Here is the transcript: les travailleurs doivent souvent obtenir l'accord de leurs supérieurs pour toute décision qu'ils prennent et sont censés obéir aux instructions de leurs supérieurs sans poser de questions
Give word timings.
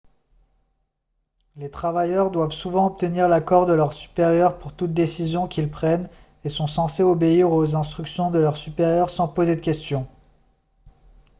les 1.57 1.69
travailleurs 1.69 2.31
doivent 2.31 2.53
souvent 2.53 2.87
obtenir 2.87 3.27
l'accord 3.27 3.67
de 3.67 3.73
leurs 3.73 3.93
supérieurs 3.93 4.57
pour 4.57 4.73
toute 4.73 4.95
décision 4.95 5.47
qu'ils 5.47 5.69
prennent 5.69 6.09
et 6.43 6.49
sont 6.49 6.65
censés 6.65 7.03
obéir 7.03 7.51
aux 7.51 7.75
instructions 7.75 8.31
de 8.31 8.39
leurs 8.39 8.57
supérieurs 8.57 9.11
sans 9.11 9.27
poser 9.27 9.55
de 9.55 9.61
questions 9.61 10.07